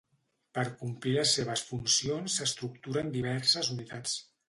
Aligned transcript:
Per 0.57 0.63
complir 0.79 1.13
les 1.17 1.35
seves 1.39 1.63
funcions 1.73 2.41
s'estructura 2.41 3.07
en 3.07 3.15
diverses 3.21 3.75
unitats. 3.79 4.23